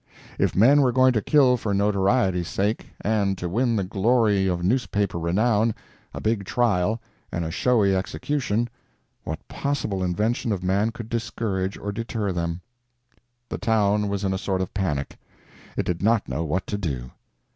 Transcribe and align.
If 0.39 0.55
men 0.55 0.81
were 0.81 0.91
going 0.91 1.13
to 1.13 1.21
kill 1.21 1.57
for 1.57 1.75
notoriety's 1.75 2.47
sake, 2.47 2.87
and 3.01 3.37
to 3.37 3.47
win 3.47 3.75
the 3.75 3.83
glory 3.83 4.47
of 4.47 4.63
newspaper 4.63 5.19
renown, 5.19 5.75
a 6.11 6.19
big 6.19 6.43
trial, 6.43 6.99
and 7.31 7.45
a 7.45 7.51
showy 7.51 7.95
execution, 7.95 8.67
what 9.25 9.47
possible 9.47 10.03
invention 10.03 10.51
of 10.51 10.63
man 10.63 10.89
could 10.89 11.07
discourage 11.07 11.77
or 11.77 11.91
deter 11.91 12.31
them? 12.31 12.61
The 13.47 13.59
town 13.59 14.07
was 14.07 14.23
in 14.23 14.33
a 14.33 14.39
sort 14.39 14.59
of 14.63 14.73
panic; 14.73 15.19
it 15.77 15.85
did 15.85 16.01
not 16.01 16.27
know 16.27 16.43
what 16.43 16.65
to 16.65 16.79
do. 16.79 17.11